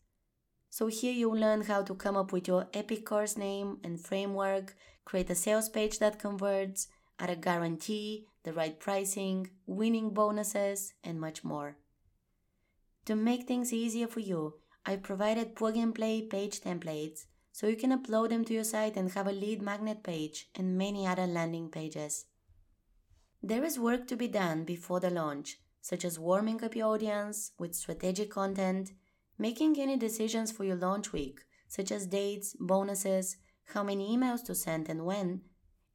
So, 0.71 0.87
here 0.87 1.11
you'll 1.11 1.37
learn 1.37 1.63
how 1.63 1.83
to 1.83 1.93
come 1.93 2.15
up 2.15 2.31
with 2.31 2.47
your 2.47 2.67
epic 2.73 3.05
course 3.05 3.37
name 3.37 3.79
and 3.83 3.99
framework 3.99 4.75
create 5.03 5.29
a 5.29 5.35
sales 5.35 5.67
page 5.69 5.97
that 5.99 6.19
converts, 6.19 6.87
add 7.19 7.31
a 7.31 7.35
guarantee, 7.35 8.25
the 8.43 8.53
right 8.53 8.79
pricing, 8.79 9.49
winning 9.65 10.11
bonuses, 10.11 10.93
and 11.03 11.19
much 11.19 11.43
more. 11.43 11.77
To 13.05 13.15
make 13.15 13.47
things 13.47 13.73
easier 13.73 14.07
for 14.07 14.19
you, 14.19 14.55
I've 14.85 15.01
provided 15.01 15.55
plug 15.55 15.75
and 15.75 15.93
play 15.93 16.21
page 16.21 16.61
templates 16.61 17.25
so 17.51 17.67
you 17.67 17.75
can 17.75 17.91
upload 17.91 18.29
them 18.29 18.45
to 18.45 18.53
your 18.53 18.63
site 18.63 18.95
and 18.95 19.11
have 19.11 19.27
a 19.27 19.31
lead 19.31 19.61
magnet 19.61 20.03
page 20.03 20.49
and 20.55 20.77
many 20.77 21.05
other 21.05 21.27
landing 21.27 21.69
pages. 21.69 22.25
There 23.41 23.63
is 23.63 23.79
work 23.79 24.07
to 24.07 24.17
be 24.17 24.27
done 24.27 24.65
before 24.65 24.99
the 24.99 25.09
launch, 25.09 25.59
such 25.81 26.03
as 26.03 26.19
warming 26.19 26.63
up 26.63 26.75
your 26.75 26.93
audience 26.93 27.51
with 27.57 27.75
strategic 27.75 28.29
content, 28.29 28.91
making 29.37 29.79
any 29.79 29.97
decisions 29.97 30.51
for 30.51 30.63
your 30.63 30.75
launch 30.75 31.13
week, 31.13 31.39
such 31.67 31.91
as 31.91 32.07
dates, 32.07 32.55
bonuses, 32.59 33.37
how 33.73 33.83
many 33.83 34.15
emails 34.15 34.43
to 34.43 34.55
send 34.55 34.89
and 34.89 35.05
when, 35.05 35.41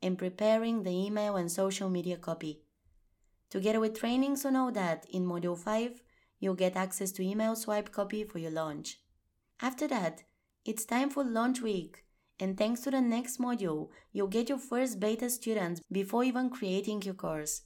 and 0.00 0.18
preparing 0.18 0.82
the 0.82 0.90
email 0.90 1.36
and 1.36 1.50
social 1.50 1.90
media 1.90 2.16
copy. 2.16 2.62
Together 3.50 3.80
with 3.80 3.98
trainings 3.98 4.44
on 4.44 4.56
all 4.56 4.72
that, 4.72 5.06
in 5.10 5.26
Module 5.26 5.58
5, 5.58 6.00
you'll 6.40 6.54
get 6.54 6.76
access 6.76 7.12
to 7.12 7.22
email 7.22 7.54
swipe 7.54 7.92
copy 7.92 8.24
for 8.24 8.38
your 8.38 8.50
launch. 8.50 9.00
After 9.60 9.86
that, 9.88 10.22
it's 10.64 10.84
time 10.86 11.10
for 11.10 11.22
launch 11.22 11.60
week, 11.60 12.04
and 12.40 12.56
thanks 12.56 12.80
to 12.80 12.90
the 12.90 13.00
next 13.00 13.38
module, 13.38 13.90
you'll 14.12 14.28
get 14.28 14.48
your 14.48 14.58
first 14.58 14.98
beta 14.98 15.28
students 15.28 15.82
before 15.92 16.24
even 16.24 16.48
creating 16.48 17.02
your 17.02 17.14
course. 17.14 17.62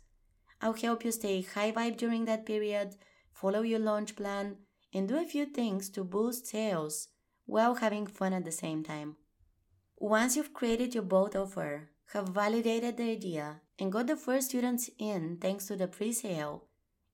I'll 0.61 0.73
help 0.73 1.05
you 1.05 1.13
stay 1.13 1.43
high 1.43 1.71
vibe 1.71 1.97
during 1.97 2.25
that 2.25 2.45
period, 2.45 2.97
follow 3.33 3.63
your 3.63 3.79
launch 3.79 4.17
plan, 4.17 4.57
and 4.93 5.07
do 5.07 5.17
a 5.17 5.25
few 5.25 5.47
things 5.47 5.89
to 5.91 6.03
boost 6.03 6.47
sales 6.47 7.09
while 7.47 7.77
having 7.77 8.07
fun 8.07 8.33
at 8.33 8.45
the 8.45 8.53
same 8.53 8.83
time. 8.83 9.17
Once 9.97 10.37
you've 10.37 10.53
created 10.53 10.95
your 10.95 11.05
boat 11.05 11.37
offer, 11.37 11.91
have 12.13 12.31
validated 12.31 12.97
the 12.97 13.11
idea, 13.11 13.61
and 13.79 13.93
got 13.93 14.07
the 14.07 14.17
first 14.17 14.49
students 14.49 14.91
in 14.99 15.39
thanks 15.41 15.67
to 15.67 15.77
the 15.77 15.87
pre 15.87 16.13
sale, 16.13 16.65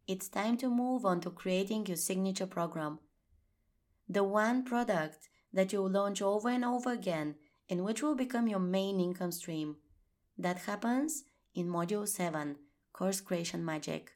it's 0.06 0.28
time 0.28 0.56
to 0.56 0.68
move 0.68 1.04
on 1.04 1.20
to 1.20 1.30
creating 1.30 1.86
your 1.86 1.96
signature 1.96 2.46
program. 2.46 2.98
The 4.08 4.24
one 4.24 4.64
product 4.64 5.28
that 5.54 5.72
you'll 5.72 5.88
launch 5.88 6.20
over 6.20 6.50
and 6.50 6.64
over 6.64 6.92
again 6.92 7.36
and 7.70 7.84
which 7.84 8.02
will 8.02 8.14
become 8.14 8.48
your 8.48 8.58
main 8.58 9.00
income 9.00 9.32
stream. 9.32 9.76
That 10.36 10.58
happens 10.58 11.24
in 11.54 11.68
Module 11.68 12.06
7 12.06 12.56
Course 12.92 13.20
Creation 13.20 13.64
Magic. 13.64 14.12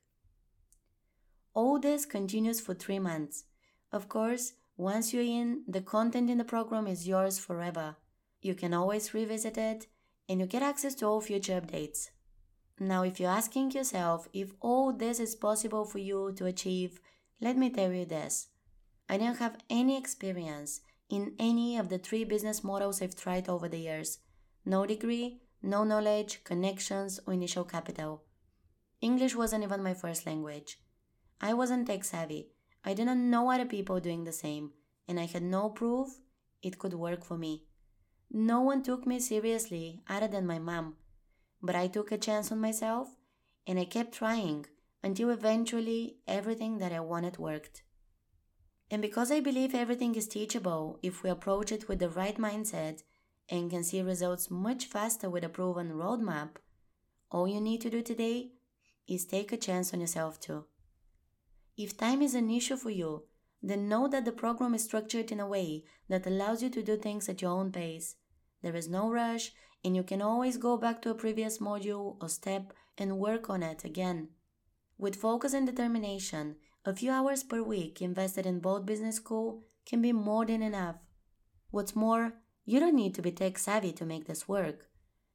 All 1.54 1.78
this 1.78 2.04
continues 2.04 2.61
for 2.61 2.75
three 2.75 2.99
months. 2.99 3.45
Of 3.90 4.09
course, 4.09 4.52
once 4.76 5.14
you're 5.14 5.23
in, 5.23 5.62
the 5.66 5.80
content 5.80 6.28
in 6.28 6.38
the 6.38 6.45
program 6.45 6.87
is 6.87 7.09
yours 7.09 7.38
forever. 7.38 7.97
You 8.42 8.54
can 8.54 8.75
always 8.75 9.14
revisit 9.14 9.57
it 9.57 9.87
and 10.28 10.40
you 10.40 10.47
get 10.47 10.62
access 10.62 10.95
to 10.97 11.07
all 11.07 11.21
future 11.21 11.61
updates. 11.61 12.11
Now, 12.78 13.02
if 13.02 13.18
you're 13.18 13.30
asking 13.30 13.73
yourself 13.73 14.28
if 14.33 14.52
all 14.61 14.92
this 14.92 15.18
is 15.18 15.35
possible 15.35 15.85
for 15.85 15.99
you 15.99 16.33
to 16.37 16.47
achieve, 16.47 17.00
let 17.40 17.57
me 17.57 17.71
tell 17.71 17.92
you 17.92 18.04
this. 18.04 18.49
I 19.09 19.16
didn't 19.16 19.38
have 19.38 19.57
any 19.71 19.97
experience 19.97 20.83
in 21.08 21.34
any 21.38 21.76
of 21.78 21.88
the 21.88 21.98
three 21.98 22.24
business 22.24 22.62
models 22.62 23.00
I've 23.00 23.16
tried 23.16 23.48
over 23.48 23.68
the 23.68 23.78
years 23.78 24.18
no 24.64 24.84
degree, 24.84 25.40
no 25.62 25.82
knowledge, 25.82 26.44
connections, 26.44 27.18
or 27.26 27.32
initial 27.32 27.64
capital. 27.64 28.22
English 29.00 29.34
wasn't 29.34 29.64
even 29.64 29.82
my 29.82 29.94
first 29.94 30.26
language. 30.26 30.78
I 31.40 31.54
wasn't 31.54 31.86
tech 31.86 32.04
savvy. 32.04 32.50
I 32.84 32.92
didn't 32.92 33.30
know 33.30 33.50
other 33.50 33.64
people 33.64 33.98
doing 34.00 34.24
the 34.24 34.32
same, 34.32 34.72
and 35.06 35.18
I 35.18 35.24
had 35.24 35.42
no 35.42 35.70
proof 35.70 36.18
it 36.62 36.78
could 36.78 36.94
work 36.94 37.24
for 37.24 37.38
me. 37.38 37.64
No 38.30 38.60
one 38.60 38.82
took 38.82 39.06
me 39.06 39.20
seriously 39.20 40.02
other 40.08 40.28
than 40.28 40.46
my 40.46 40.58
mom, 40.58 40.96
but 41.62 41.74
I 41.74 41.86
took 41.86 42.12
a 42.12 42.18
chance 42.18 42.52
on 42.52 42.60
myself 42.60 43.16
and 43.66 43.78
I 43.78 43.84
kept 43.84 44.12
trying 44.12 44.66
until 45.02 45.30
eventually 45.30 46.18
everything 46.26 46.78
that 46.78 46.92
I 46.92 47.00
wanted 47.00 47.38
worked. 47.38 47.82
And 48.90 49.02
because 49.02 49.30
I 49.30 49.40
believe 49.40 49.75
everything 49.75 50.14
is 50.14 50.28
teachable 50.28 50.99
if 51.02 51.23
we 51.23 51.30
approach 51.30 51.73
it 51.73 51.88
with 51.88 51.99
the 51.99 52.09
right 52.09 52.37
mindset 52.38 53.02
and 53.50 53.71
can 53.71 53.85
see 53.85 54.00
results 54.02 54.50
much 54.50 54.87
faster 54.87 55.28
with 55.28 55.45
a 55.45 55.49
proven 55.49 55.92
roadmap, 55.92 56.57
all 57.30 57.47
you 57.47 57.61
need 57.61 57.83
to 57.83 57.90
do 57.90 58.02
today 58.02 58.52
is 59.07 59.25
take 59.25 59.52
a 59.52 59.57
chance 59.57 59.92
on 59.92 60.00
yourself 60.00 60.40
too. 60.40 60.64
If 61.76 61.97
time 61.97 62.23
is 62.23 62.35
an 62.35 62.50
issue 62.50 62.76
for 62.76 62.90
you, 62.90 63.25
then 63.62 63.88
know 63.88 64.09
that 64.09 64.25
the 64.25 64.33
program 64.33 64.75
is 64.75 64.85
structured 64.85 65.30
in 65.30 65.40
a 65.40 65.47
way 65.47 65.85
that 66.09 66.26
allows 66.26 66.62
you 66.62 66.71
to 66.71 66.83
do 66.83 66.97
things 66.97 67.28
at 67.28 67.42
your 67.42 67.50
own 67.50 67.73
pace. 67.73 68.16
There 68.62 68.76
is 68.76 68.88
no 68.88 69.11
rush, 69.11 69.52
and 69.85 69.95
you 69.95 70.02
can 70.02 70.23
always 70.23 70.57
go 70.57 70.76
back 70.76 71.02
to 71.02 71.11
a 71.11 71.14
previous 71.14 71.59
module 71.59 72.16
or 72.21 72.28
step 72.28 72.73
and 72.97 73.18
work 73.18 73.49
on 73.49 73.62
it 73.62 73.85
again. 73.85 74.30
With 74.97 75.16
focus 75.16 75.52
and 75.52 75.66
determination, 75.66 76.57
a 76.88 76.95
few 76.95 77.11
hours 77.12 77.42
per 77.42 77.61
week 77.62 78.00
invested 78.00 78.47
in 78.47 78.61
Bold 78.61 78.87
Business 78.87 79.16
School 79.16 79.62
can 79.85 80.00
be 80.00 80.11
more 80.11 80.47
than 80.47 80.62
enough. 80.62 80.97
What's 81.71 81.95
more, 81.95 82.33
you 82.64 82.80
don't 82.80 82.97
need 82.97 83.14
to 83.16 83.21
be 83.21 83.30
tech 83.30 83.59
savvy 83.59 83.92
to 83.92 84.07
make 84.07 84.26
this 84.26 84.49
work. 84.49 84.87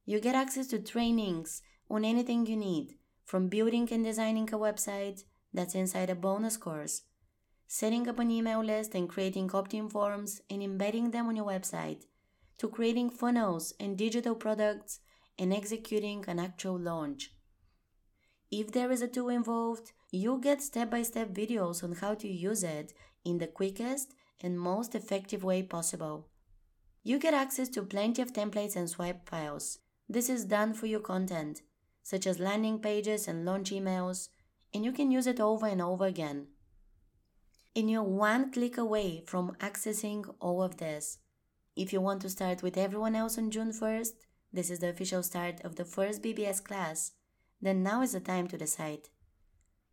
You 0.04 0.18
get 0.18 0.34
access 0.34 0.66
to 0.68 0.80
trainings 0.80 1.62
on 1.88 2.04
anything 2.04 2.44
you 2.44 2.56
need, 2.56 2.96
from 3.24 3.46
building 3.46 3.88
and 3.92 4.02
designing 4.02 4.52
a 4.52 4.58
website 4.58 5.22
that's 5.52 5.76
inside 5.76 6.10
a 6.10 6.16
bonus 6.16 6.56
course, 6.56 7.02
setting 7.68 8.08
up 8.08 8.18
an 8.18 8.32
email 8.32 8.64
list 8.64 8.96
and 8.96 9.08
creating 9.08 9.52
opt 9.54 9.74
in 9.74 9.88
forms 9.88 10.40
and 10.50 10.60
embedding 10.60 11.12
them 11.12 11.28
on 11.28 11.36
your 11.36 11.46
website, 11.46 12.02
to 12.58 12.66
creating 12.66 13.10
funnels 13.10 13.72
and 13.78 13.96
digital 13.96 14.34
products 14.34 14.98
and 15.38 15.54
executing 15.54 16.24
an 16.26 16.40
actual 16.40 16.76
launch. 16.76 17.30
If 18.50 18.72
there 18.72 18.90
is 18.90 19.02
a 19.02 19.08
tool 19.08 19.28
involved, 19.28 19.92
you 20.14 20.38
get 20.40 20.62
step 20.62 20.90
by 20.90 21.02
step 21.02 21.30
videos 21.30 21.82
on 21.82 21.92
how 21.92 22.14
to 22.14 22.28
use 22.28 22.62
it 22.62 22.92
in 23.24 23.38
the 23.38 23.48
quickest 23.48 24.14
and 24.40 24.58
most 24.58 24.94
effective 24.94 25.42
way 25.42 25.62
possible. 25.62 26.28
You 27.02 27.18
get 27.18 27.34
access 27.34 27.68
to 27.70 27.82
plenty 27.82 28.22
of 28.22 28.32
templates 28.32 28.76
and 28.76 28.88
swipe 28.88 29.28
files. 29.28 29.78
This 30.08 30.28
is 30.28 30.44
done 30.44 30.72
for 30.74 30.86
your 30.86 31.00
content, 31.00 31.62
such 32.02 32.26
as 32.26 32.38
landing 32.38 32.78
pages 32.78 33.26
and 33.26 33.44
launch 33.44 33.70
emails, 33.70 34.28
and 34.72 34.84
you 34.84 34.92
can 34.92 35.10
use 35.10 35.26
it 35.26 35.40
over 35.40 35.66
and 35.66 35.82
over 35.82 36.06
again. 36.06 36.46
And 37.74 37.90
you're 37.90 38.02
one 38.02 38.52
click 38.52 38.78
away 38.78 39.24
from 39.26 39.56
accessing 39.58 40.32
all 40.38 40.62
of 40.62 40.76
this. 40.76 41.18
If 41.74 41.92
you 41.92 42.00
want 42.00 42.22
to 42.22 42.30
start 42.30 42.62
with 42.62 42.76
everyone 42.76 43.16
else 43.16 43.36
on 43.36 43.50
June 43.50 43.72
1st, 43.72 44.12
this 44.52 44.70
is 44.70 44.78
the 44.78 44.90
official 44.90 45.24
start 45.24 45.60
of 45.64 45.74
the 45.74 45.84
first 45.84 46.22
BBS 46.22 46.62
class, 46.62 47.12
then 47.60 47.82
now 47.82 48.02
is 48.02 48.12
the 48.12 48.20
time 48.20 48.46
to 48.48 48.56
decide. 48.56 49.08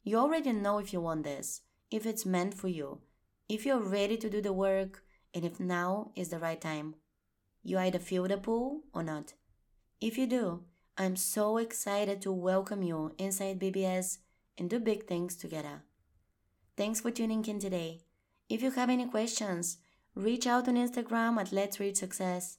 You 0.04 0.18
already 0.18 0.52
know 0.52 0.80
if 0.80 0.94
you 0.94 1.00
want 1.00 1.24
this, 1.24 1.62
if 1.92 2.08
it's 2.08 2.26
meant 2.26 2.56
for 2.56 2.68
you, 2.68 3.02
if 3.48 3.68
you're 3.68 3.80
ready 3.80 4.18
to 4.18 4.32
do 4.32 4.42
the 4.42 4.52
work, 4.52 5.04
and 5.32 5.46
if 5.46 5.60
now 5.60 6.12
is 6.16 6.30
the 6.30 6.40
right 6.40 6.60
time. 6.60 6.96
You 7.64 7.78
either 7.78 8.00
feel 8.00 8.28
the 8.28 8.38
pull 8.38 8.82
or 8.96 9.04
not. 9.04 9.34
If 10.00 10.18
you 10.18 10.26
do, 10.26 10.64
I'm 10.98 11.16
so 11.16 11.58
excited 11.58 12.20
to 12.24 12.32
welcome 12.32 12.82
you 12.82 13.14
inside 13.20 13.60
BBS 13.60 14.18
and 14.58 14.72
do 14.72 14.80
big 14.80 15.06
things 15.06 15.36
together. 15.36 15.84
Thanks 16.76 17.00
for 17.02 17.12
tuning 17.12 17.46
in 17.46 17.60
today. 17.60 18.02
If 18.50 18.64
you 18.64 18.72
have 18.72 18.90
any 18.90 19.06
questions, 19.06 19.78
reach 20.16 20.48
out 20.48 20.68
on 20.68 20.78
Instagram 20.78 21.40
at 21.40 21.52
Let's 21.52 21.80
Reach 21.80 21.98
Success. 21.98 22.58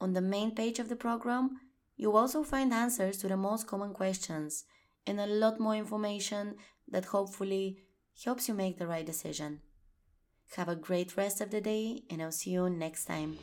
On 0.00 0.12
the 0.12 0.20
main 0.20 0.54
page 0.54 0.78
of 0.78 0.88
the 0.88 0.96
program, 0.96 1.58
you'll 1.96 2.16
also 2.16 2.44
find 2.44 2.72
answers 2.72 3.16
to 3.18 3.26
the 3.26 3.36
most 3.36 3.66
common 3.66 3.92
questions 3.92 4.64
and 5.08 5.18
a 5.18 5.26
lot 5.26 5.58
more 5.58 5.74
information 5.74 6.54
that 6.86 7.06
hopefully 7.06 7.78
helps 8.24 8.46
you 8.48 8.54
make 8.54 8.78
the 8.78 8.86
right 8.86 9.06
decision. 9.06 9.60
Have 10.56 10.68
a 10.68 10.76
great 10.76 11.16
rest 11.16 11.40
of 11.40 11.50
the 11.50 11.60
day, 11.60 12.02
and 12.10 12.22
I'll 12.22 12.32
see 12.32 12.50
you 12.50 12.68
next 12.68 13.06
time. 13.06 13.38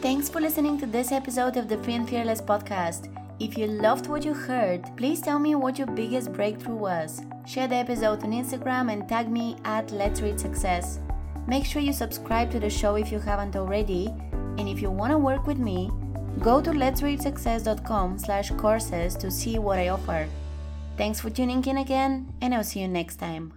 Thanks 0.00 0.28
for 0.28 0.40
listening 0.40 0.78
to 0.78 0.86
this 0.86 1.12
episode 1.12 1.56
of 1.56 1.68
the 1.68 1.78
Free 1.78 1.94
and 1.94 2.08
Fearless 2.08 2.40
podcast. 2.40 3.08
If 3.38 3.56
you 3.58 3.66
loved 3.66 4.08
what 4.08 4.24
you 4.24 4.34
heard, 4.34 4.84
please 4.96 5.20
tell 5.20 5.38
me 5.38 5.54
what 5.54 5.78
your 5.78 5.86
biggest 5.86 6.32
breakthrough 6.32 6.76
was. 6.76 7.22
Share 7.46 7.68
the 7.68 7.76
episode 7.76 8.22
on 8.24 8.32
Instagram 8.32 8.92
and 8.92 9.08
tag 9.08 9.30
me 9.30 9.56
at 9.64 9.90
Let's 9.90 10.20
Reach 10.20 10.38
Success. 10.38 11.00
Make 11.46 11.64
sure 11.64 11.82
you 11.82 11.92
subscribe 11.92 12.50
to 12.52 12.60
the 12.60 12.70
show 12.70 12.94
if 12.96 13.10
you 13.10 13.18
haven't 13.18 13.56
already, 13.56 14.08
and 14.58 14.68
if 14.68 14.80
you 14.80 14.90
want 14.90 15.12
to 15.12 15.18
work 15.18 15.46
with 15.46 15.58
me, 15.58 15.90
go 16.40 16.60
to 16.60 16.70
letsreachsuccess.com 16.70 18.18
slash 18.18 18.50
courses 18.52 19.16
to 19.16 19.30
see 19.30 19.58
what 19.58 19.78
I 19.78 19.88
offer. 19.88 20.28
Thanks 20.96 21.20
for 21.20 21.30
tuning 21.30 21.64
in 21.64 21.76
again, 21.78 22.32
and 22.40 22.54
I'll 22.54 22.62
see 22.62 22.80
you 22.80 22.88
next 22.88 23.16
time. 23.16 23.50